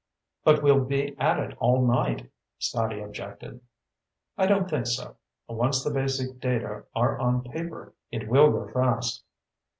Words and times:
"But 0.43 0.63
we'll 0.63 0.83
be 0.83 1.15
at 1.19 1.37
it 1.37 1.55
all 1.59 1.85
night," 1.85 2.31
Scotty 2.57 2.99
objected. 3.01 3.61
"I 4.35 4.47
don't 4.47 4.67
think 4.67 4.87
so. 4.87 5.17
Once 5.47 5.83
the 5.83 5.91
basic 5.91 6.39
data 6.39 6.85
are 6.95 7.19
on 7.19 7.43
paper, 7.43 7.93
it 8.09 8.27
will 8.27 8.49
go 8.49 8.67
fast. 8.67 9.23